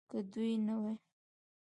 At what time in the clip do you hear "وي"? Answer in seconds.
0.81-0.93